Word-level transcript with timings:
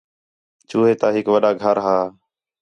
چوہے 0.69 0.93
تا 0.99 1.07
ہِک 1.15 1.27
وݙّا 1.33 1.51
گھر 1.63 1.77
ہا 1.85 1.97